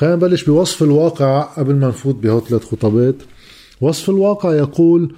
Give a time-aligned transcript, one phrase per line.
[0.00, 3.14] خلينا نبلش بوصف الواقع قبل ما نفوت بهو ثلاث خطابات
[3.80, 5.14] وصف الواقع يقول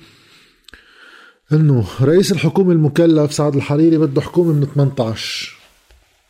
[1.52, 5.56] إنه رئيس الحكومة المكلف سعد الحريري بده حكومة من 18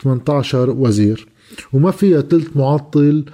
[0.02, 1.26] 18 وزير.
[1.72, 3.24] وما فيها ثلث معطل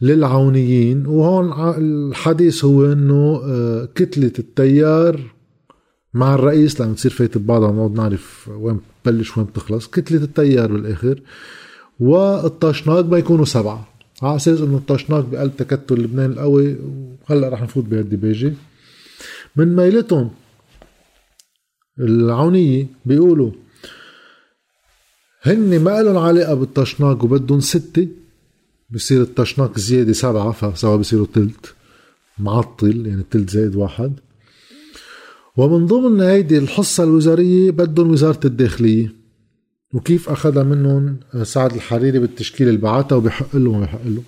[0.00, 1.06] للعونيين.
[1.06, 5.20] وهون الحديث هو إنه آه، كتلة التيار
[6.14, 9.86] مع الرئيس لما تصير فايت ببعضها نقعد نعرف وين بتبلش وين بتخلص.
[9.86, 11.20] كتلة التيار بالآخر.
[12.00, 13.95] والطشناق ما يكونوا سبعة.
[14.22, 16.76] على أساس إنه الطشناق بقلب تكتل لبنان القوي
[17.30, 18.54] وهلأ رح نفوت بهالديباجة
[19.56, 20.30] من ميلتهم
[22.00, 23.50] العونية بيقولوا
[25.42, 28.08] هن ما لهم علاقة بالطشناق وبدهم ستة
[28.90, 31.74] بصير الطشناق زيادة سبعة فسوا بصيروا تلت
[32.38, 34.12] معطل يعني تلت زائد واحد.
[35.56, 39.12] ومن ضمن هيدي الحصة الوزارية بدهم وزارة الداخلية.
[39.94, 44.22] وكيف أخذها منهم سعد الحريري بالتشكيل اللي بعتها وبيحق له وما بيحق له.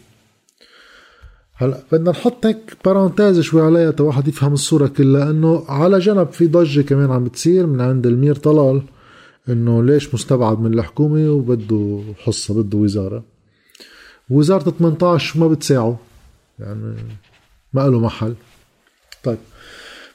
[1.55, 6.33] هلا بدنا نحط هيك parenthèse شوي عليها تا واحد يفهم الصورة كلها إنه على جنب
[6.33, 8.83] في ضجة كمان عم بتصير من عند المير طلال
[9.49, 13.25] إنه ليش مستبعد من الحكومة وبده حصة بده وزارة.
[14.31, 15.99] وزارة 18 ما بتساعه
[16.59, 16.97] يعني
[17.73, 18.35] ما له محل.
[19.25, 19.39] طيب.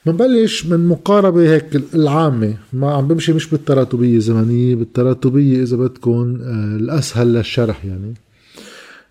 [0.06, 6.76] بنبلش من مقاربة هيك العامة ما عم بمشي مش بالتراتبية الزمنية بالتراتبية إذا بدكم آه،
[6.76, 8.14] الأسهل للشرح يعني.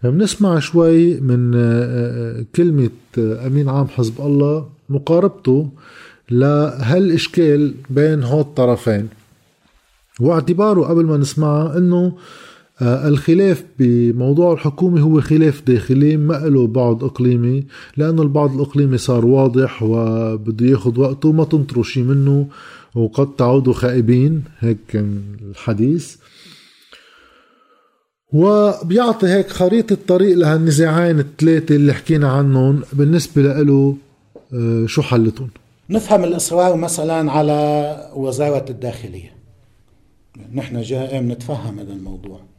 [0.03, 5.69] بنسمع شوي من آه، آه، كلمة أمين عام حزب الله مقاربته
[6.31, 9.09] لهالإشكال بين هو الطرفين
[10.19, 12.13] واعتباره قبل ما نسمعها إنه آه،
[12.81, 17.63] الخلاف بموضوع الحكومة هو خلاف داخلي ما له بعد إقليمي
[17.97, 22.47] لأنه البعد الإقليمي صار واضح وبده ياخد وقته ما تنطروا شي منه
[22.95, 26.15] وقد تعودوا خائبين هيك كان الحديث.
[28.33, 33.97] وبيعطي هيك خريطة طريق لهالنزاعين الثلاثة اللي حكينا عنهم بالنسبة له
[34.53, 35.49] آه، شو حلتهم؟
[35.89, 39.33] نفهم الإصرار مثلا على وزارة الداخلية.
[40.53, 42.52] نحن جاء نتفهم هذا الموضوع.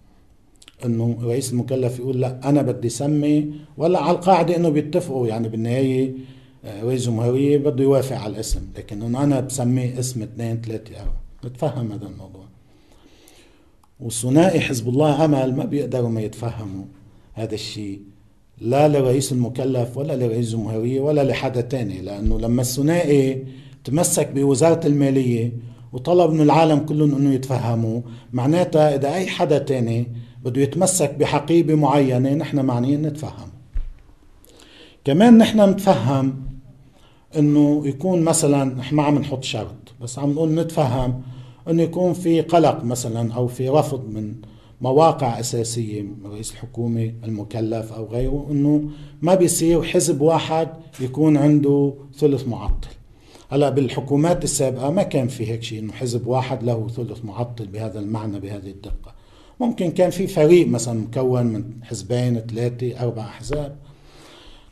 [0.84, 6.12] إنه رئيس المكلف يقول لا أنا بدي سمي ولا على القاعدة إنه بيتفقوا يعني بالنهاية
[6.64, 11.06] آه، رئيس جمهوريه بده يوافق على الاسم لكن إنه أنا بسمي اسم اثنين ثلاثة أو
[11.44, 12.44] نتفهم هذا الموضوع.
[14.00, 16.84] وثنائي حزب الله امل ما بيقدروا ما يتفهموا
[17.34, 18.00] هذا الشيء
[18.60, 23.44] لا لرئيس المكلف ولا لرئيس الجمهورية ولا لحدا تاني لأنه لما الثنائي
[23.84, 25.52] تمسك بوزارة المالية
[25.92, 28.00] وطلب من العالم كلهم إنه يتفهموا
[28.32, 30.06] معناتها إذا أي حدا تاني
[30.44, 33.48] بده يتمسك بحقيبة معينة نحن معنيين نتفهم.
[35.04, 36.34] كمان نحن نتفهم
[37.38, 41.22] إنه يكون مثلا نحن ما عم نحط شرط بس عم نقول نتفهم
[41.68, 44.34] إنه يكون في قلق مثلا أو في رفض من
[44.80, 48.90] مواقع أساسية من رئيس الحكومة المكلف أو غيره إنه
[49.22, 50.68] ما بيصير حزب واحد
[51.00, 52.88] يكون عنده ثلث معطل.
[53.50, 58.00] هلأ بالحكومات السابقة ما كان في هيك شيء إنه حزب واحد له ثلث معطل بهذا
[58.00, 59.13] المعنى بهذه الدقة.
[59.60, 63.76] ممكن كان في فريق مثلا مكون من حزبين ثلاثة أربع أحزاب.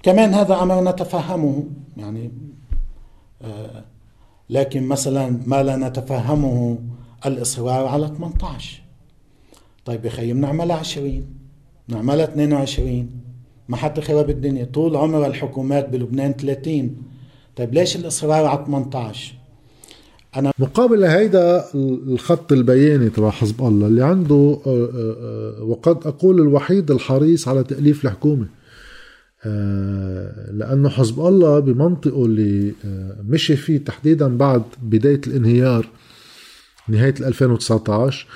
[0.02, 1.64] كمان هذا أمر نتفهمه
[1.96, 2.30] يعني
[3.42, 3.84] آه
[4.50, 6.78] لكن مثلا ما لا نتفهمه
[7.26, 8.82] الإصرار على 18
[9.84, 11.26] طيب يا خيي بنعملها 20
[11.88, 13.10] نعملها 22
[13.68, 14.64] ما حتى خرب الدنيا.
[14.64, 16.96] طول عمر الحكومات بلبنان 30
[17.56, 19.34] طيب ليش الإصرار على 18
[20.36, 25.16] أنا مقابل هيدا الخط البياني تبع حزب الله اللي عنده آه، آه،
[25.60, 28.46] آه، وقد أقول الوحيد الحريص على تأليف الحكومة.
[30.52, 32.72] لأنه حزب الله بمنطقه اللي
[33.28, 35.88] مشي فيه تحديدا بعد بداية الانهيار
[36.88, 38.26] نهاية 2019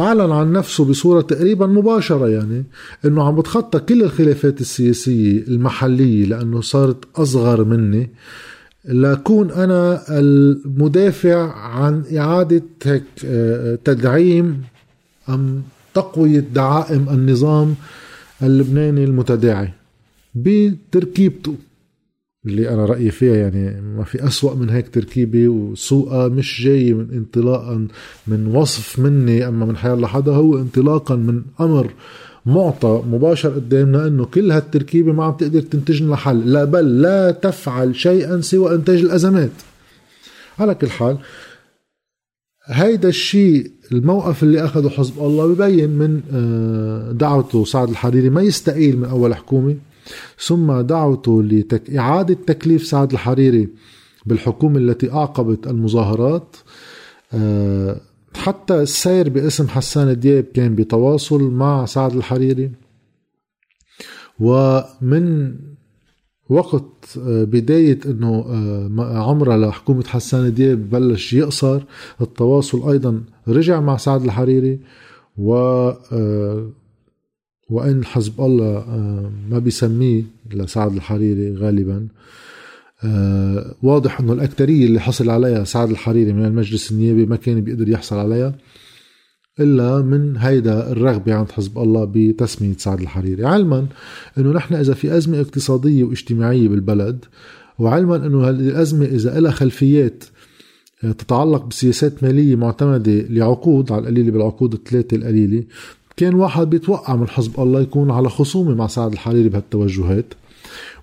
[0.00, 2.64] أعلن عن نفسه بصورة تقريبا مباشرة يعني
[3.04, 8.10] إنه عم بتخطى كل الخلافات السياسية المحلية لأنه صارت أصغر مني.
[8.84, 14.62] لكون أنا المدافع عن إعادة هيك آه، تدعيم
[15.28, 15.62] أم
[15.94, 17.74] تقوية دعائم النظام
[18.42, 19.72] اللبناني المتداعي
[20.34, 21.54] بتركيبته
[22.46, 23.36] اللي أنا رأيي فيها.
[23.36, 27.88] يعني ما في أسوأ من هيك تركيبة وسوءها مش جاي من انطلاقا
[28.26, 31.90] من وصف مني أما من حيال لحدا هو انطلاقا من أمر
[32.46, 37.30] معطى مباشر قدامنا إنه كل هالتركيبة ما عم تقدر تنتج لنا حل لا بل لا
[37.30, 39.50] تفعل شيئا سوى إنتاج الأزمات.
[40.58, 41.18] على كل حال
[42.64, 48.98] هيدا الشيء الموقف اللي أخذه حزب الله ببين من آه، دعوته سعد الحريري ما يستقيل
[48.98, 49.76] من أول حكومة
[50.38, 53.68] ثم دعوته لإعادة تكليف سعد الحريري
[54.26, 56.56] بالحكومة التي أعقبت المظاهرات
[57.32, 58.00] آه،
[58.34, 62.70] حتى السير باسم حسان دياب كان بتواصل مع سعد الحريري.
[64.40, 65.54] ومن
[66.48, 71.80] وقت آه، بداية إنه آه، عمرها لحكومة حسان دياب بلش يقصر
[72.20, 74.80] التواصل أيضا رجع مع سعد الحريري.
[75.38, 75.54] و
[76.12, 76.70] آه،
[77.70, 78.84] وإن حزب الله
[79.50, 80.22] ما بيسميه
[80.52, 82.08] لسعد الحريري غالبا.
[83.82, 88.16] واضح إنه الاكثريه اللي حصل عليها سعد الحريري من المجلس النيابي ما كان بيقدر يحصل
[88.16, 88.54] عليها
[89.60, 93.44] إلا من هيدا الرغبة عند حزب الله بتسمية سعد الحريري.
[93.44, 93.86] علما
[94.38, 97.24] إنه نحن إذا في أزمة اقتصادية واجتماعية بالبلد
[97.78, 100.24] وعلما إنه هذه الازمه إذا لها خلفيات
[101.04, 105.64] آه، تتعلق بسياسات مالية معتمدة لعقود على القليلة بالعقود الثلاثة القليلة
[106.16, 110.34] كان واحد بيتوقع من حزب الله يكون على خصومة مع سعد الحريري بهالتوجهات.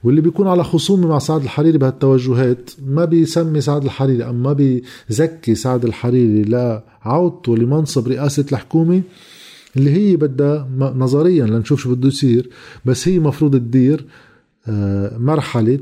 [0.03, 5.55] واللي بيكون على خصومه مع سعد الحريري بهالتوجهات ما بيسمي سعد الحريري أم ما بيزكي
[5.55, 9.01] سعد الحريري لعودته لمنصب رئاسة الحكومة
[9.77, 12.49] اللي هي بدها نظريا لنشوف شو بده يصير
[12.85, 14.05] بس هي مفروض تدير
[14.67, 15.79] آه، مرحلة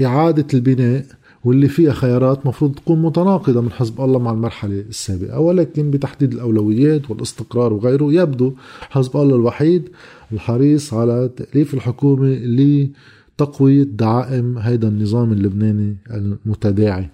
[0.00, 1.04] إعادة البناء
[1.44, 5.38] واللي فيها خيارات مفروض تكون متناقضة من حزب الله مع المرحلة السابقة.
[5.38, 8.52] ولكن بتحديد الأولويات والاستقرار وغيره يبدو
[8.90, 9.88] حزب الله الوحيد
[10.34, 12.90] الحريص على تأليف الحكومة اللي
[13.38, 17.08] تقوية دعائم هيدا النظام اللبناني المتداعي.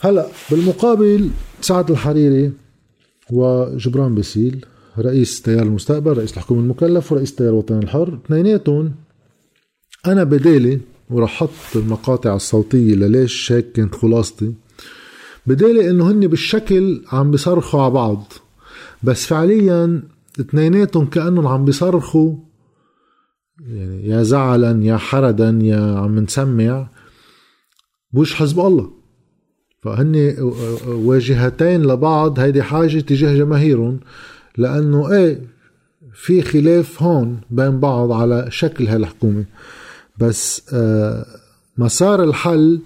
[0.00, 1.30] هلا بالمقابل
[1.60, 2.52] سعد الحريري
[3.30, 4.64] وجبران باسيل
[4.98, 8.92] رئيس تيار المستقبل رئيس الحكومة المكلف ورئيس تيار الوطن الحر اثنيناتهم
[10.06, 10.80] أنا بدالي
[11.10, 14.52] وراح حط المقاطع الصوتية لليش هيك كانت خلاصتي.
[15.46, 18.32] بدالي إنه هن بالشكل عم بيصرخوا على بعض
[19.02, 20.02] بس فعليا
[20.40, 22.36] اثنيناتهم كأنهم عم بيصرخوا.
[23.60, 26.88] يعني يا زعلا يا حردا يا عم نسمع.
[28.12, 28.90] بوش حزب الله.
[29.82, 30.36] فهن
[30.86, 34.00] واجهتين لبعض هيدي حاجة تجاه جماهيرهم.
[34.56, 35.40] لأنه إيه
[36.12, 39.44] في خلاف هون بين بعض على شكل هالحكومة.
[40.18, 41.26] بس آه
[41.78, 42.80] مسار الحل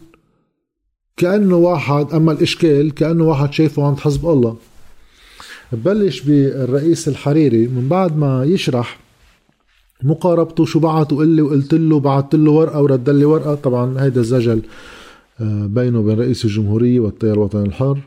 [1.17, 4.57] كأنه واحد أما الإشكال كأنه واحد شايفه عند حزب الله.
[5.73, 8.99] ببلش بالرئيس الحريري من بعد ما يشرح
[10.03, 13.55] مقاربته شو بعت وقال لي وقلت له بعت له ورقة ورد لي ورقة.
[13.55, 14.63] طبعا هيدا الزجل
[15.41, 17.99] آه، بينه وبين رئيس الجمهورية والتيار الوطني الحر.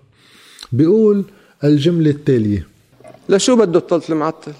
[0.71, 1.25] بيقول
[1.63, 2.67] الجملة التالية.
[3.29, 4.51] لشو بده الطلت المعطل؟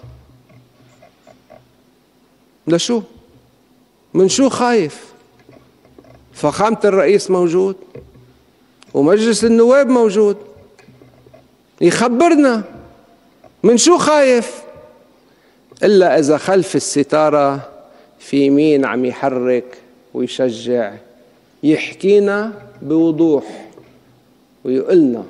[2.68, 3.02] لشو؟
[4.14, 5.14] من شو خايف؟
[6.34, 7.76] فخامة الرئيس موجود
[8.94, 10.38] ومجلس النواب موجود.
[11.82, 12.64] يخبرنا.
[13.64, 14.62] من شو خايف؟
[15.84, 17.70] إلا إذا خلف الستارة
[18.20, 19.78] في مين عم يحرك
[20.14, 20.94] ويشجع
[21.64, 23.70] يحكينا بوضوح
[24.66, 25.24] ويقولنا.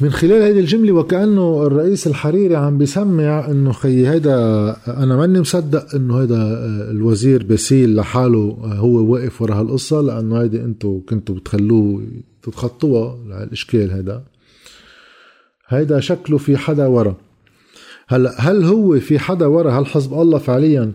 [0.00, 4.36] من خلال هذه الجملة وكأنه الرئيس الحريري عم بيسمع إنه خي هيدا
[4.86, 6.36] أنا ماني مصدق إنه هيدا
[6.90, 12.06] الوزير باسيل لحاله هو واقف ورا هالقصة لأنه هيدي أنتم كنتوا بتخلوه
[12.42, 14.22] تتخطوها الاشكال هيدا.
[15.68, 17.14] هيدا شكله في حدا ورا.
[18.08, 20.92] هلا هل هو في حدا ورا؟ هل حزب الله فعليا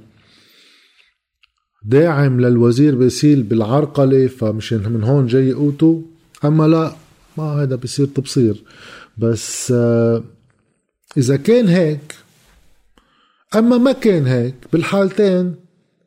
[1.85, 6.03] داعم للوزير باسيل بالعرقلة فمشان من هون جاي قوته
[6.45, 6.95] أما لا
[7.37, 8.63] ما هذا بصير تبصير.
[9.17, 10.23] بس آه
[11.17, 12.15] إذا كان هيك
[13.55, 15.55] أما ما كان هيك بالحالتين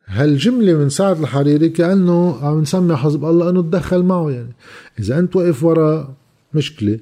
[0.06, 4.52] هالجملة من سعد الحريري كأنه عم نسمي حزب الله أنه تدخل معه يعني.
[4.98, 6.14] إذا أنت واقف ورا
[6.56, 6.98] مشكلة.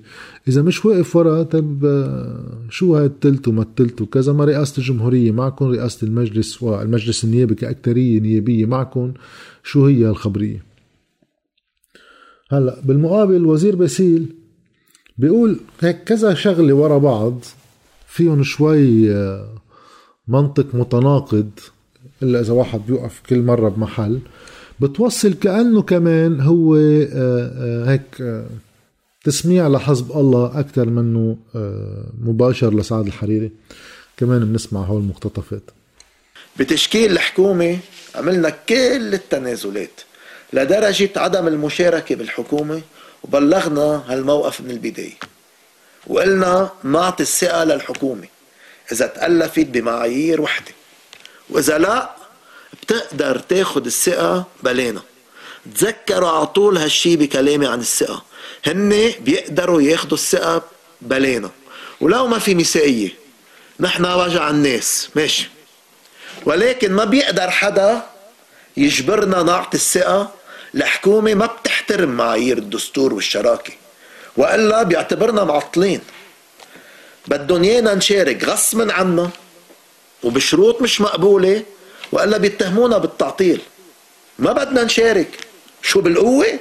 [0.49, 5.33] إذا مش واقف ورا طب آه، شو هاي التلت وما التلت؟ وكذا ما رئاسة الجمهورية
[5.33, 9.13] معكم رئاسة المجلس والمجلس النيابي كأكترية نيابية معكم
[9.65, 10.63] شو هي الخبرية
[12.51, 14.27] هلأ بالمقابل وزير باسيل
[15.19, 17.45] بيقول هيك كذا شغلة ورا بعض
[18.07, 19.49] فيهم شوي آه،
[20.29, 21.51] منطق متناقض
[22.23, 24.21] إلا إذا واحد بيوقف كل مرة بمحل
[24.81, 28.43] بتوصل كأنه كمان هو آه، هيك
[29.25, 33.50] تسميع لحزب الله أكثر منه آه، مباشر لسعد الحريري.
[34.17, 35.62] كمان بنسمع هول المقتطفات
[36.57, 37.79] بتشكيل الحكومة
[38.14, 40.00] عملنا كل التنازلات
[40.52, 42.83] لدرجة عدم المشاركة بالحكومة
[43.23, 45.19] وبلغنا هالموقف من البداية.
[46.07, 48.26] وقلنا نعطي الثقة للحكومة
[48.93, 50.73] إذا تألفت بمعايير وحدة
[51.50, 52.11] وإذا لا
[52.83, 55.02] بتقدر تاخد الثقة بلانا
[55.78, 58.25] تذكروا على طول هالشي بكلامي عن الثقة.
[58.66, 60.62] هن بيقدروا ياخدوا الثقة
[61.00, 61.50] بلانا
[62.00, 63.14] ولو ما في نسائية
[63.81, 65.09] نحن وجع الناس.
[65.14, 65.49] ماشي.
[66.47, 68.02] ولكن ما بيقدر حدا
[68.76, 70.31] يجبرنا نعطي الثقة
[70.75, 73.73] لحكومة ما بتحترم معايير الدستور والشراكة.
[74.37, 76.00] وإلا بيعتبرنا معطلين.
[77.28, 79.31] بدهم ايانا نشارك غصبا عنا
[80.23, 81.62] وبشروط مش مقبولة
[82.12, 83.61] وإلا بيتهمونا بالتعطيل.
[84.38, 85.38] ما بدنا نشارك.
[85.83, 86.59] شو بالقوة؟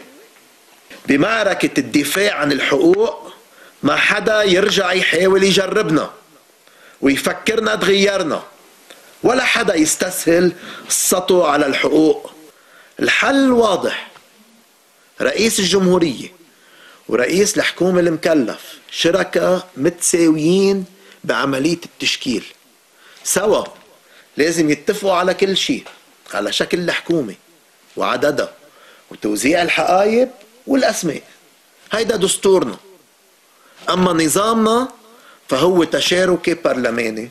[1.05, 3.33] بمعركة الدفاع عن الحقوق
[3.83, 6.11] ما حدا يرجع يحاول يجربنا
[7.01, 8.43] ويفكرنا تغيرنا
[9.23, 10.51] ولا حدا يستسهل
[10.87, 12.31] السطو على الحقوق.
[12.99, 14.11] الحل واضح
[15.21, 16.31] رئيس الجمهورية
[17.09, 20.85] ورئيس الحكومة المكلف شركاء متساويين
[21.23, 22.45] بعملية التشكيل.
[23.23, 23.63] سوا
[24.37, 25.83] لازم يتفقوا على كل شيء
[26.33, 27.35] على شكل الحكومة
[27.97, 28.60] وعددها.
[29.11, 30.29] وتوزيع الحقائب
[30.67, 31.21] والأسماء.
[31.91, 32.77] هيدا دستورنا.
[33.89, 34.87] أما نظامنا
[35.49, 37.29] فهو تشاركي برلماني.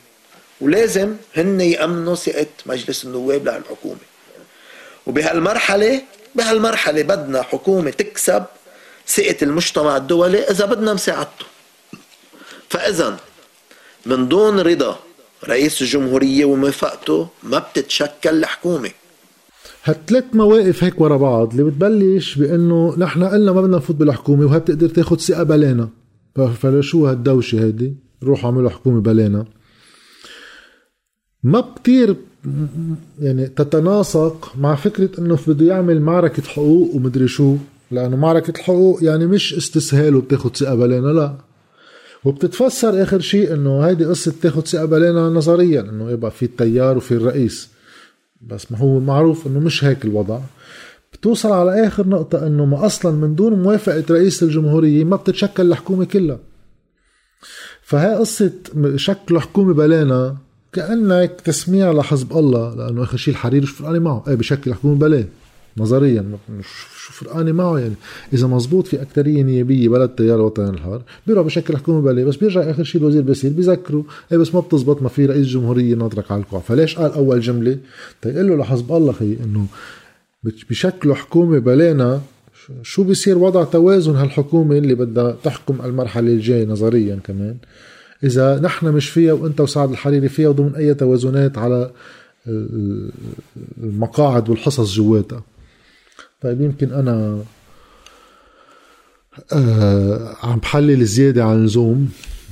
[0.61, 4.05] ولازم هن يأمنوا ثقة مجلس النواب لهالحكومة.
[5.07, 6.03] وبهالمرحلة
[6.35, 8.45] بهالمرحلة بدنا حكومة تكسب
[9.09, 11.47] ثقة المجتمع الدولي إذا بدنا مساعدته.
[12.71, 13.17] فإذا
[14.07, 14.99] من دون رضا
[15.45, 18.91] رئيس الجمهورية وموافقته ما بتتشكل الحكومة.
[19.85, 24.59] هالثلاث مواقف هيك ورا بعض اللي بتبلش بأنه نحن قلنا ما بدنا نفوت بالحكومة وهي
[24.59, 25.89] بتقدر تاخذ ثقة بلانا
[26.35, 29.45] فلشو هالدوشة هيدي؟ روحوا اعملوا حكومة بلانا
[31.43, 32.17] ما كتير
[33.21, 37.57] يعني تتناسق مع فكرة إنه بده يعمل معركة حقوق ومدري شو.
[37.91, 41.35] لأنه معركة الحقوق يعني مش استسهال وبتاخد ثقة بلانا لا.
[42.25, 47.13] وبتتفسر آخر شيء إنه هيدي قصة تاخد ثقة بلانا نظريا إنه يبقى في التيار وفي
[47.15, 47.69] الرئيس.
[48.41, 50.41] بس ما هو معروف إنه مش هيك الوضع.
[51.13, 56.05] بتوصل على آخر نقطة إنه ما أصلا من دون موافقة رئيس الجمهورية ما بتتشكل الحكومة
[56.05, 56.39] كلها.
[57.83, 58.53] فهي قصة
[58.97, 60.37] شكل حكومة بلانا
[60.73, 65.25] كأنك تسميع لحزب الله لأنه آخر شيء الحريري شو فرقانة معه؟ إيه بشكل حكومة بلاه
[65.77, 66.39] نظريا
[67.11, 67.95] شو فرقانة معه يعني.
[68.33, 72.71] إذا مزبوط في أكترية نيابية بلد تيار الوطني الحر بيروح بشكل حكومة بلاه بس بيرجع
[72.71, 74.03] آخر شيء الوزير بيصير بيذكروا
[74.33, 77.79] إيه بس ما بتزبط ما في رئيس جمهورية ناطرك على الكوع فليش قال أول جملة؟
[78.23, 79.67] تيقول له لحزب الله خي إنه
[80.71, 82.21] بشكله حكومة بلانا
[82.83, 87.57] شو بيصير وضع توازن هالحكومة اللي بدها تحكم المرحلة الجاية نظريا كمان.
[88.25, 91.91] إذا نحن مش فيها وأنت وسعد الحريري فيها وضمن أي توازنات على
[93.83, 95.43] المقاعد والحصص جواتها.
[96.43, 97.43] طيب يمكن أنا
[99.53, 102.09] آه عم بحلل زيادة عن اللزوم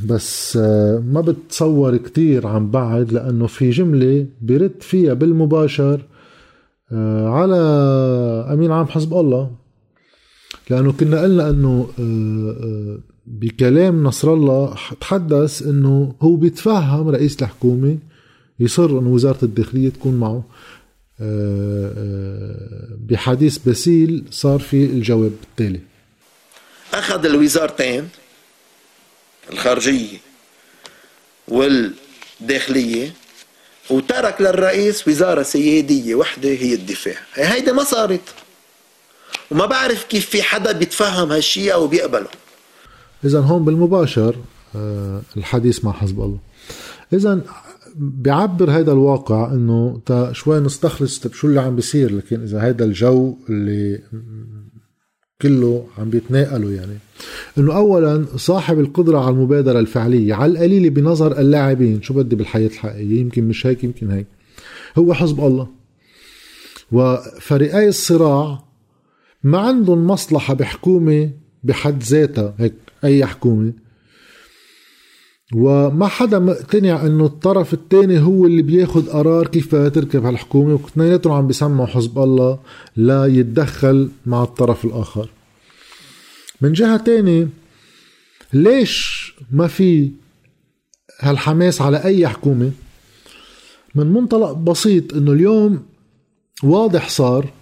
[0.06, 6.00] بس آه ما بتصور كتير عم بعد لأنه في جملة برد فيها بالمباشر
[6.92, 7.56] آه على
[8.52, 9.50] أمين عام حزب الله.
[10.70, 17.98] لأنه كنا قلنا أنه آه آه بكلام نصر الله تحدث إنه هو بيتفهم رئيس الحكومة
[18.60, 20.44] يصر إنه وزارة الداخلية تكون معه.
[23.08, 25.80] بحديث باسيل صار في الجواب التالي.
[26.94, 28.08] أخذ الوزارتين
[29.52, 30.18] الخارجية
[31.48, 33.12] والداخلية
[33.90, 37.16] وترك للرئيس وزارة سيادية وحدة هي الدفاع.
[37.34, 38.20] هيدي ما صارت.
[39.50, 42.28] وما بعرف كيف في حدا بيتفهم هالشيء أو بيقبله.
[43.24, 44.36] اذا هون بالمباشر
[44.76, 46.38] آه، الحديث مع حزب الله.
[47.12, 47.40] اذا
[47.98, 52.84] بيعبر هذا الواقع إنه تا شوي نستخلص طيب شو اللي عم بيصير لكن إذا هذا
[52.84, 54.00] الجو اللي
[55.42, 56.98] كله عم بيتناقلوا يعني.
[57.58, 63.20] إنه اولا صاحب القدرة على المبادرة الفعلية على القليله بنظر اللاعبين شو بدي بالحياة الحقيقية؟
[63.20, 64.26] يمكن مش هيك يمكن هيك.
[64.98, 65.68] هو حزب الله.
[66.92, 68.64] وفريقي الصراع
[69.42, 71.30] ما عندهم مصلحة بحكومة
[71.64, 72.74] بحد ذاتها هيك
[73.04, 73.72] أي حكومة.
[75.54, 81.46] وما حدا مقتنع إنه الطرف الثاني هو اللي بياخد قرار كيف تركب هالحكومة واثنيناتهم عم
[81.46, 82.58] بيسمعوا حزب الله
[82.96, 85.28] لا يتدخل مع الطرف الآخر.
[86.60, 87.48] من جهة تانية
[88.52, 90.10] ليش ما في
[91.20, 92.70] هالحماس على أي حكومة؟
[93.94, 95.82] من منطلق بسيط إنه اليوم
[96.62, 97.52] واضح صار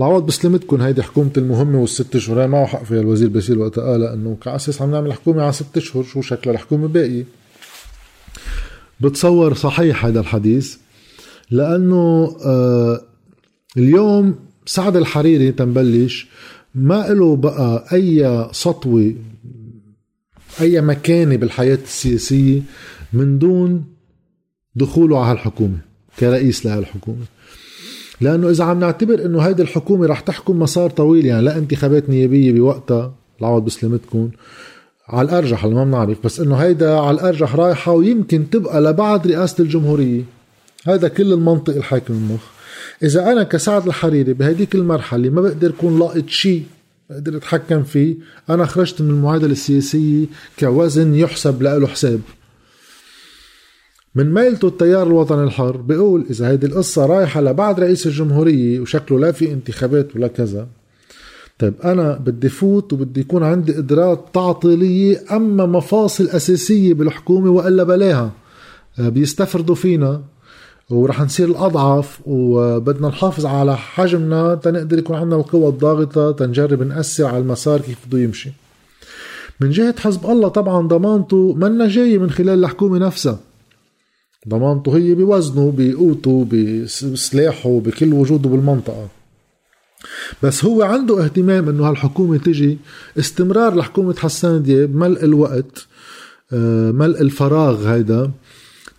[0.00, 4.36] العوض بسلمتكم هيدي حكومة المهمة والست اشهر معه حق فيها الوزير باسيل وقتها قال إنه
[4.40, 7.24] كاساس عم نعمل حكومة على ست اشهر شو شكلها الحكومة باقية
[9.00, 10.76] بتصور صحيح هذا الحديث
[11.50, 13.00] لأنه آه
[13.76, 14.34] اليوم
[14.66, 16.28] سعد الحريري تنبلش
[16.74, 19.14] ما له بقى أي سطوة
[20.60, 22.60] أي مكانة بالحياة السياسية
[23.12, 23.84] من دون
[24.74, 25.78] دخوله على هالحكومة
[26.18, 27.24] كرئيس لهالحكومة.
[28.20, 32.52] لأنه إذا عم نعتبر إنه هيدي الحكومة رح تحكم مسار طويل يعني لا انتخابات نيابية
[32.52, 34.30] بوقتها العوض بسلامتكم
[35.08, 40.22] على الأرجح ما بنعرف بس إنه هيدا على الأرجح رايحة ويمكن تبقى لبعد رئاسة الجمهورية.
[40.86, 42.40] هذا كل المنطق الحاكم المخ
[43.02, 46.62] إذا أنا كسعد الحريري بهديك المرحلة ما بقدر أكون لاقط شيء
[47.10, 48.16] بقدر أتحكم فيه
[48.50, 50.26] أنا خرجت من المعادلة السياسية
[50.58, 52.20] كوزن يحسب له حساب.
[54.18, 59.32] من ميلته التيار الوطني الحر بيقول إذا هيدي القصة رايحة لبعد رئيس الجمهورية وشكله لا
[59.32, 60.66] في انتخابات ولا كذا.
[61.58, 68.30] طيب أنا بدي فوت وبدي يكون عندي قدرات تعطيلية أما مفاصل أساسية بالحكومة وإلا بلاها.
[68.98, 70.22] آه، بيستفردوا فينا
[70.90, 77.38] ورح نصير الأضعف وبدنا نحافظ على حجمنا تنقدر يكون عندنا القوى الضاغطة تنجرب نأثر على
[77.38, 78.52] المسار كيف بده يمشي.
[79.60, 83.38] من جهة حزب الله طبعا ضمانته منا جاية من خلال الحكومة نفسها.
[84.48, 89.08] ضمانته هي بوزنه بقوته بسلاحه بكل وجوده بالمنطقة.
[90.42, 92.78] بس هو عنده اهتمام إنه هالحكومة تجي.
[93.18, 95.86] استمرار لحكومة حسان دياب ملء الوقت
[96.52, 98.30] آه، ملء الفراغ هيدا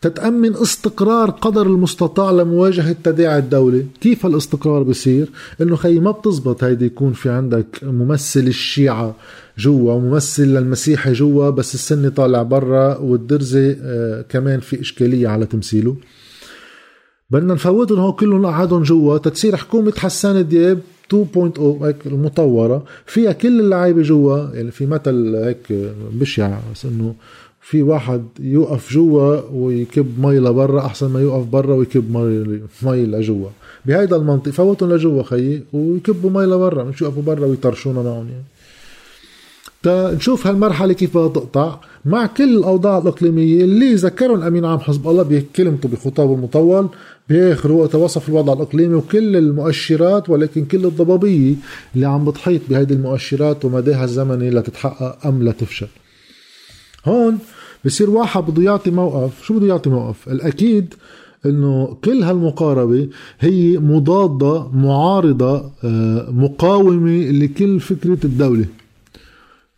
[0.01, 5.29] تتأمن استقرار قدر المستطاع لمواجهة تداعي الدولة كيف هالاستقرار بصير؟
[5.61, 9.15] إنه خي ما بتزبط هيدي يكون في عندك ممثل الشيعة
[9.59, 15.95] جوا وممثل للمسيحي جوا بس السني طالع برا والدروز آه كمان في إشكالية على تمثيله.
[17.29, 19.17] بدنا نفوتهم هو كلهم قعدهم جوا.
[19.17, 20.79] تتصير حكومة حسان دياب
[21.13, 22.83] 2.0 هيك المطورة.
[23.05, 24.37] فيها كل اللعيبة جوا.
[24.53, 27.15] يعني في مثل هيك بشع بس إنه
[27.61, 33.49] في واحد يوقف جوا ويكب مي لبرا أحسن ما يوقف برا ويكب مي مي لجوا.
[33.85, 38.43] بهيدا المنطق فوتهم لجوا خيي ويكبوا مي لبرا مش يوقفوا برا ويطرشونا معهم يعني.
[39.83, 41.79] تنشوف هالمرحلة كيف بدها تقطع.
[42.05, 46.89] مع كل الأوضاع الإقليمية اللي ذكرهم الامين عام حزب الله بكلمته بخطابه المطول
[47.29, 51.53] باخر وقت وصف الوضع الإقليمي وكل المؤشرات ولكن كل الضبابية
[51.95, 55.87] اللي عم بتحيط بهذه المؤشرات ومداها الزمني لتتحقق أم لتفشل
[57.05, 57.37] هون
[57.85, 59.43] بصير واحد بده يعطي موقف.
[59.43, 60.93] شو بده يعطي موقف؟ الأكيد
[61.45, 63.07] إنه كل هالمقاربة
[63.39, 68.65] هي مضادة معارضة آه، مقاومة لكل فكرة الدولة.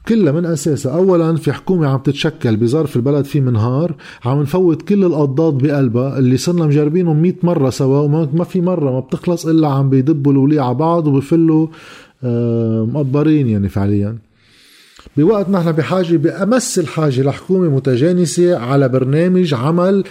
[0.08, 0.96] كلها من أساسها.
[0.96, 6.38] اولا في حكومة عم تتشكل بظرف البلد فيه منهار عم نفوت كل القضاض بقلبها اللي
[6.38, 10.75] صرنا مجربينهم 100 مرة سوا وما في مرة ما بتخلص إلا عم بيدبوا الوليع على
[10.75, 11.67] بعض وبفلوا
[12.24, 14.18] آه، مقبرين يعني فعليا.
[15.18, 20.03] بوقت نحن بحاجة بأمس الحاجة لحكومة متجانسة على برنامج عمل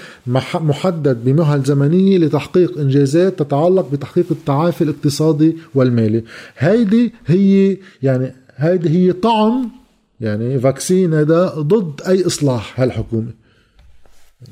[0.55, 6.24] محدد بمهل زمنية لتحقيق إنجازات تتعلق بتحقيق التعافي الاقتصادي والمالي.
[6.59, 9.79] هيدي هي يعني هيدي هي طعم
[10.20, 13.30] يعني فاكسين هذا ضد أي إصلاح هالحكومة.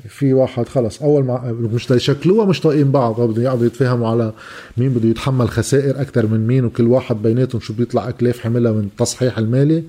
[0.07, 4.33] في واحد خلص أول ما مش يشكلوها مش طايقين بعض بدهم يقعدوا يتفاهموا على
[4.77, 8.79] مين بده يتحمل خسائر أكثر من مين وكل واحد بيناتهم شو بيطلع أكلاف حملها من
[8.79, 9.83] التصحيح المالي.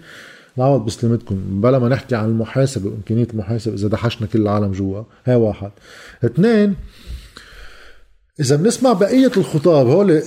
[0.57, 5.03] نعوض بسلامتكم بلا ما نحكي عن المحاسبة وإمكانية المحاسبة إذا دحشنا كل العالم جوا.
[5.25, 5.71] هاي واحد.
[6.25, 6.75] اثنين
[8.41, 10.21] إذا بنسمع بقية الخطاب هول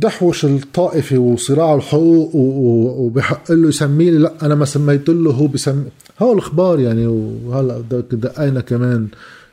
[0.00, 5.84] دحوش الطائفي وصراع الحقوق وبحق له يسميه لا أنا ما سميت له هو بسمي
[6.22, 7.80] هول الأخبار يعني وهلأ
[8.12, 9.08] دقينا كمان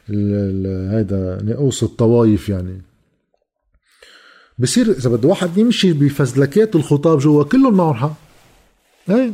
[0.10, 2.82] هيدا نقوص الطوايف يعني.
[4.60, 8.14] بصير إذا بده واحد يمشي بفزلكات الخطاب جوا كلهم معهم حق.
[9.10, 9.34] إيه؟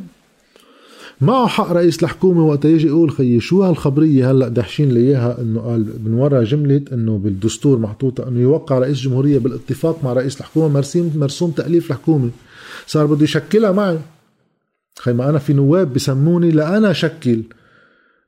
[1.24, 5.62] معه حق رئيس الحكومة وقت يجي يقول خيي شو هالخبرية هلأ دحشين لي إياها؟ إنه
[5.62, 10.68] قال من ورا جملة إنه بالدستور محطوطة إنه يوقع رئيس الجمهورية بالاتفاق مع رئيس الحكومة
[10.68, 12.30] مرسوم مرسوم تأليف الحكومة.
[12.88, 14.00] صار بده يشكلها معي.
[15.00, 17.42] خي ما أنا في نواب بسموني لانا شكل.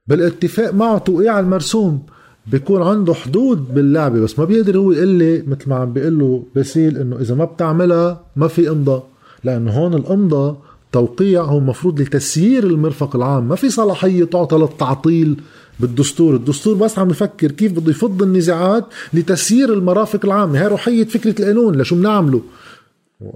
[0.07, 2.03] بالاتفاق معه توقيع المرسوم.
[2.47, 6.43] بيكون عنده حدود باللعبة بس ما بيقدر هو يقول لي مثل ما عم بيقول له
[6.55, 9.01] باسيل إنه إذا ما بتعملها ما في امضى
[9.43, 10.55] لأنه هون الامضى
[10.95, 13.47] توقيع هو مفروض لتسيير المرفق العام.
[13.47, 15.37] ما في صلاحية تعطى للتعطيل
[15.79, 16.35] بالدستور.
[16.35, 21.81] الدستور بس عم يفكر كيف بده يفض النزاعات لتسيير المرافق العامة هي روحية فكرة القانون.
[21.81, 22.41] لشو بنعمله؟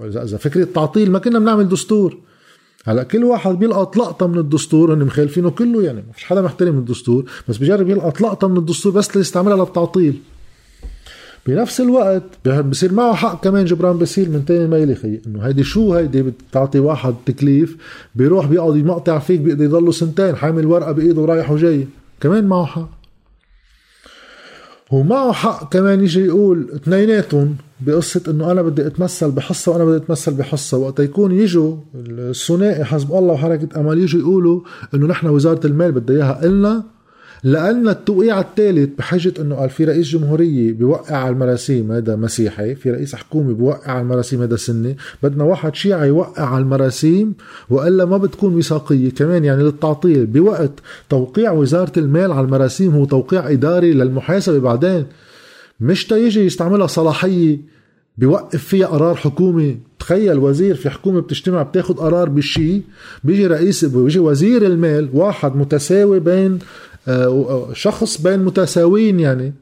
[0.03, 2.17] إذا فكرة تعطيل ما كنا بنعمل دستور.
[2.85, 6.03] هلا كل واحد بيلقط لقطة من الدستور هن مخالفينه كله يعني.
[6.07, 10.19] ما فيش حدا محترم الدستور بس بجرب يلقط لقطة من الدستور بس ليستعملها للتعطيل.
[11.49, 15.93] بنفس الوقت بصير معه حق كمان جبران باسيل من تاني ميلي خي إنه هيدي شو
[15.93, 17.77] هيدي بتعطي واحد تكليف
[18.15, 21.87] بيروح بيقعد يمقطع فيك بيقدر يضله سنتين حامل ورقة بإيده ورايح وجاي.
[22.21, 22.89] كمان معه حق.
[24.91, 30.33] ومعه حق كمان يجي يقول اثنيناتهم بقصة إنه أنا بدي أتمثل بحصة وأنا بدي أتمثل
[30.33, 30.77] بحصة.
[30.77, 34.61] وقت يكون يجوا الثنائي حزب الله وحركة أمل يجوا يقولوا
[34.93, 36.83] إنه نحن وزارة المال بدها إياها إلنا
[37.43, 42.91] لأن التوقيع الثالث بحجة أنه قال في رئيس جمهورية بيوقع على المراسيم هذا مسيحي في
[42.91, 47.33] رئيس حكومة بيوقع على المراسيم هذا سني بدنا واحد شيعي يوقع على المراسيم
[47.69, 50.71] وإلا ما بتكون ميثاقية كمان يعني للتعطيل بوقت
[51.09, 55.05] توقيع وزارة المال على المراسيم هو توقيع إداري للمحاسبة بعدين
[55.79, 57.57] مش تيجي يستعملها صلاحية
[58.17, 59.77] بيوقف فيها قرار حكومي.
[59.99, 62.81] تخيل وزير في حكومة بتجتمع بتاخد قرار بالشيء
[63.23, 66.59] بيجي رئيس بيجي وزير المال واحد متساوي بين
[67.73, 69.53] شخص بين متساويين يعني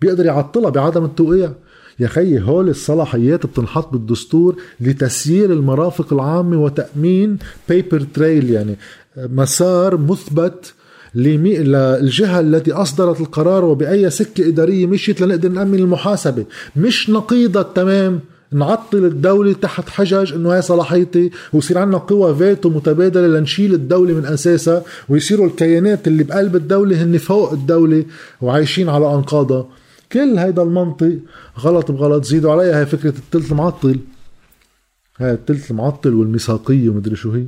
[0.00, 1.52] بيقدر يعطلها بعدم التوقيع.
[2.00, 8.76] يا خيي هول الصلاحيات بتنحط بالدستور لتسيير المرافق العامة وتأمين بيبر تريل يعني
[9.16, 10.74] مسار مثبت
[11.14, 16.44] للجهة التي أصدرت القرار وبأي سكة إدارية مشيت لنقدر نأمن المحاسبة.
[16.76, 18.20] مش نقيضة تمام
[18.52, 24.26] نعطل الدولة تحت حجج إنه هي صلاحيتي ويصير عندنا قوى فيتو متبادلة لنشيل الدولة من
[24.26, 28.04] أساسها ويصيروا الكيانات اللي بقلب الدولة هن فوق الدولة
[28.40, 29.68] وعايشين على أنقاضها.
[30.12, 31.18] كل هيدا المنطق
[31.60, 33.98] غلط بغلط زيدوا عليها هي فكرة التلت المعطل.
[35.18, 37.46] هاي التلت المعطل والميثاقية ومدري شو هي.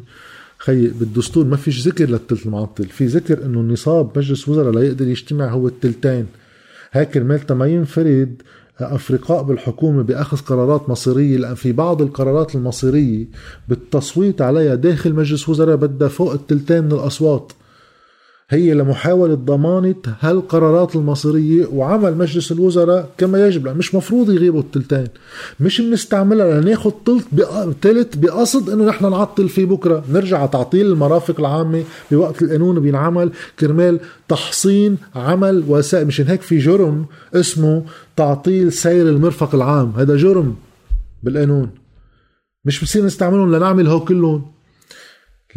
[0.58, 5.08] خي بالدستور ما فيش ذكر للتلت المعطل في ذكر إنه النصاب مجلس وزراء لا يقدر
[5.08, 6.26] يجتمع هو التلتين.
[6.92, 8.42] هيك كرمال ما ينفرد
[8.80, 11.36] أفرقاء بالحكومة بأخذ قرارات مصيرية.
[11.36, 13.26] لأن في بعض القرارات المصيرية
[13.68, 17.52] بالتصويت عليها داخل مجلس وزراء بدها فوق التلتين من الأصوات.
[18.50, 25.06] هي لمحاولة ضمانة هالقرارات المصيرية وعمل مجلس الوزراء كما يجب لأن مش مفروض يغيبوا التلتين.
[25.60, 27.26] مش بنستعملها لناخد تلت
[27.82, 30.04] تلت بقصد إنه نحن نعطل فيه بكرة.
[30.12, 37.06] نرجع تعطيل المرافق العامة بوقت القانون بينعمل كرمال تحصين عمل وسائل مشان هيك في جرم
[37.34, 37.84] اسمه
[38.16, 39.92] تعطيل سير المرفق العام.
[39.96, 40.56] هذا جرم
[41.22, 41.70] بالقانون.
[42.64, 44.57] مش بصير نستعملهم لنعمل هو كلهم.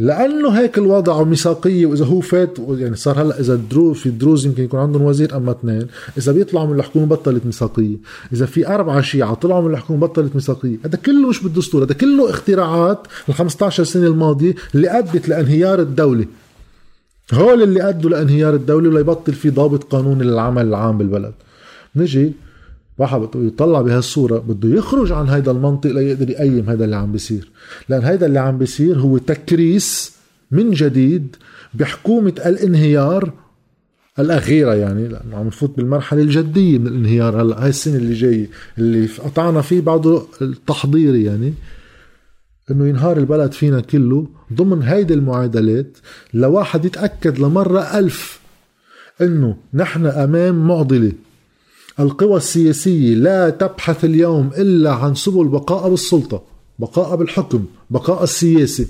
[0.01, 4.63] لأنه هيك الوضع وميثاقيه وإذا هو فات يعني صار هلأ إذا درو في دروز يمكن
[4.63, 5.87] يكون عندهم وزير أما اثنين.
[6.17, 7.95] إذا بيطلعوا من الحكومة بطلت ميثاقية.
[8.33, 10.77] إذا في أربعة شيعة طلعوا من الحكومة بطلت ميثاقية.
[10.85, 16.25] هذا كله مش بالدستور هذا كله اختراعات ال 15 سنة الماضية اللي أدت لانهيار الدولة.
[17.33, 21.33] هول اللي أدوا لانهيار الدولة وليبطل في ضابط قانوني للعمل العام بالبلد.
[21.95, 22.33] نجي
[23.01, 27.51] واحد يطلع بهالصوره بده يخرج عن هيدا المنطق ليقدر يقيم هذا اللي عم بيصير.
[27.89, 30.13] لأن هيدا اللي عم بيصير هو تكريس
[30.51, 31.35] من جديد
[31.73, 33.33] بحكومة الانهيار
[34.19, 39.05] الأخيرة يعني لأنه عم نفوت بالمرحلة الجدية من الانهيار هلأ هاي السنة اللي جاية اللي
[39.05, 41.53] قطعنا فيه بعده التحضيري يعني
[42.71, 45.97] إنه ينهار البلد فينا كله ضمن هيدي المعادلات
[46.33, 48.39] لواحد يتأكد لمرة ألف
[49.21, 51.11] إنه نحن أمام معضلة.
[52.01, 56.43] القوى السياسية لا تبحث اليوم إلا عن سبل بقاء بالسلطة
[56.79, 58.87] بقاء بالحكم بقاء السياسي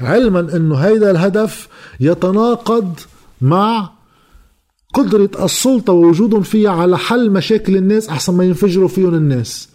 [0.00, 1.68] علما أنه هذا الهدف
[2.00, 3.00] يتناقض
[3.40, 3.90] مع
[4.94, 9.68] قدرة السلطة ووجودهم فيها على حل مشاكل الناس أحسن ما ينفجروا فيهم الناس.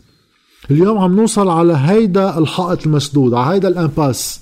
[0.72, 4.40] اليوم عم نوصل على هيدا الحائط المسدود على هيدا الانباس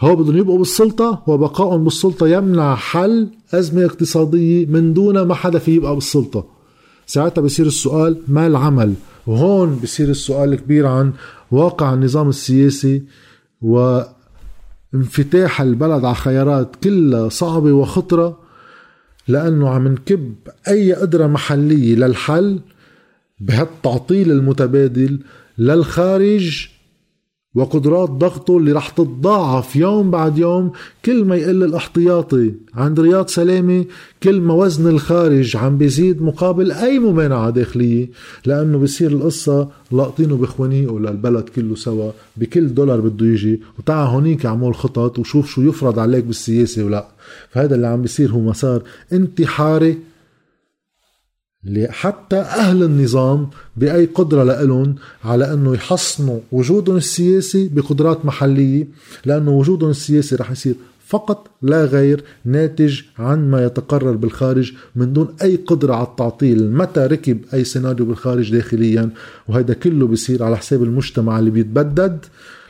[0.00, 5.74] هو بدهم يبقوا بالسلطة وبقائهم بالسلطة يمنع حل أزمة اقتصادية من دون ما حدا في
[5.74, 6.57] يبقى بالسلطة.
[7.08, 8.94] ساعتها بصير السؤال ما العمل؟
[9.26, 11.12] وهون بصير السؤال الكبير عن
[11.50, 13.02] واقع النظام السياسي
[13.62, 18.38] وانفتاح البلد على خيارات كلها صعبة وخطرة
[19.28, 20.34] لأنه عم نكب
[20.68, 22.60] أي قدرة محلية للحل
[23.40, 25.20] بهالتعطيل المتبادل
[25.58, 26.68] للخارج
[27.54, 30.72] وقدرات ضغطه اللي رح تتضاعف يوم بعد يوم
[31.04, 32.52] كل ما يقل الاحتياطي.
[32.74, 33.84] عند رياض سلامة
[34.22, 38.10] كل ما وزن الخارج عم بيزيد مقابل أي ممانعة داخلية
[38.46, 44.74] لأنه بصير القصة لاقطينه بخوانيقه للبلد كله سوا بكل دولار بده يجي وتعا هونيك اعمل
[44.74, 47.08] خطط وشوف شو يفرض عليك بالسياسة ولا.
[47.50, 48.82] فهذا اللي عم بيصير هو مسار
[49.12, 49.98] انتحاري
[51.88, 54.94] حتى أهل النظام بأي قدرة لهم
[55.24, 58.88] على أنه يحصنوا وجودهم السياسي بقدرات محلية
[59.24, 60.74] لأنه وجودهم السياسي رح يصير
[61.06, 67.00] فقط لا غير ناتج عن ما يتقرر بالخارج من دون أي قدرة على التعطيل متى
[67.00, 69.10] ركب أي سيناريو بالخارج داخليا
[69.48, 72.24] وهذا كله بيصير على حساب المجتمع اللي بيتبدد.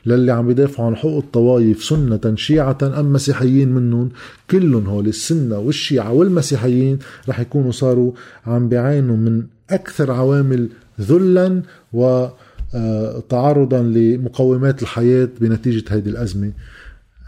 [0.08, 4.08] للي عم يدافعوا عن حقوق الطوائف سنة شيعة أم مسيحيين منهم
[4.50, 8.12] كلهم هول السنة والشيعة والمسيحيين رح يكونوا صاروا
[8.46, 10.68] عم بيعانوا من أكثر عوامل
[11.00, 16.52] ذلا وتعرضا لمقومات الحياة بنتيجة هذه الأزمة.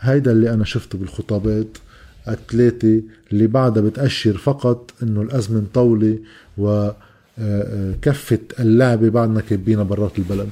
[0.01, 1.79] هيدا اللي أنا شفته بالخطابات
[2.29, 6.19] الثلاثة اللي بعدها بتأشر فقط أنه الأزمة مطولة
[6.59, 10.49] وكفة اللعبة بعدنا كبينا برات البلد.